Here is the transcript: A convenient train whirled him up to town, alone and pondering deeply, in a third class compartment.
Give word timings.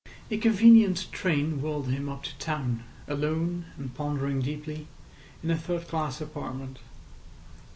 A 0.31 0.37
convenient 0.39 1.11
train 1.11 1.61
whirled 1.61 1.89
him 1.91 2.09
up 2.09 2.23
to 2.23 2.35
town, 2.39 2.83
alone 3.07 3.65
and 3.77 3.93
pondering 3.93 4.39
deeply, 4.39 4.87
in 5.43 5.51
a 5.51 5.57
third 5.59 5.87
class 5.87 6.17
compartment. 6.17 6.79